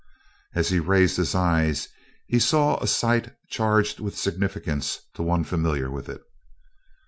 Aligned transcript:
As 0.55 0.69
he 0.69 0.79
raised 0.79 1.17
his 1.17 1.35
eyes 1.35 1.87
he 2.25 2.39
saw 2.39 2.77
a 2.79 2.87
sight 2.87 3.35
charged 3.49 3.99
with 3.99 4.17
significance 4.17 4.99
to 5.13 5.21
one 5.21 5.43
familiar 5.43 5.91
with 5.91 6.09
it. 6.09 6.23